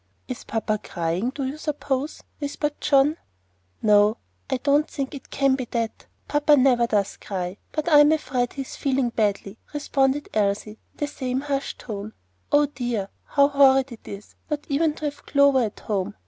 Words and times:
"Is 0.27 0.43
papa 0.45 0.79
crying, 0.81 1.29
do 1.29 1.45
you 1.45 1.57
suppose?" 1.59 2.23
whispered 2.39 2.81
John. 2.81 3.17
"No, 3.83 4.17
I 4.49 4.57
don't 4.57 4.89
think 4.89 5.13
it 5.13 5.29
can 5.29 5.53
be 5.53 5.65
that. 5.65 6.07
Papa 6.27 6.57
never 6.57 6.87
does 6.87 7.17
cry; 7.17 7.57
but 7.71 7.87
I'm 7.87 8.11
afraid 8.11 8.53
he's 8.53 8.75
feeling 8.75 9.09
badly," 9.11 9.59
responded 9.75 10.27
Elsie, 10.33 10.71
in 10.93 10.97
the 10.97 11.05
same 11.05 11.41
hushed 11.41 11.77
tone. 11.81 12.13
"Oh, 12.51 12.65
dear, 12.65 13.09
how 13.25 13.49
horrid 13.49 13.91
it 13.91 14.07
is 14.07 14.33
not 14.49 14.65
even 14.69 14.95
to 14.95 15.05
have 15.05 15.23
Clover 15.27 15.61
at 15.65 15.81
home! 15.81 16.15